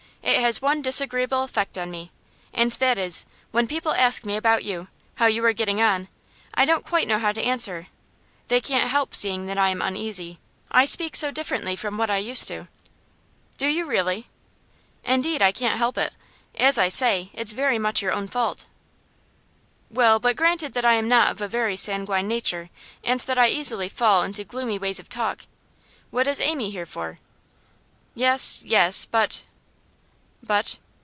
[0.23, 2.11] It has one disagreeable effect on me,
[2.53, 6.07] and that is, when people ask me about you, how you are getting on,
[6.53, 7.87] I don't quite know how to answer.
[8.47, 10.39] They can't help seeing that I am uneasy.
[10.69, 12.67] I speak so differently from what I used to.'
[13.57, 14.27] 'Do you, really?'
[15.03, 16.13] 'Indeed I can't help it.
[16.55, 18.67] As I say, it's very much your own fault.'
[19.89, 22.69] 'Well, but granted that I am not of a very sanguine nature,
[23.03, 25.41] and that I easily fall into gloomy ways of talk,
[26.09, 27.19] what is Amy here for?'
[28.13, 29.05] 'Yes, yes.
[29.05, 29.43] But'
[30.43, 30.79] 'But?